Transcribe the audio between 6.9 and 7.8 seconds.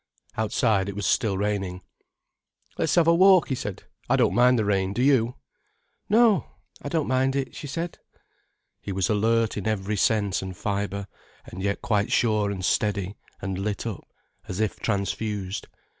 mind it," she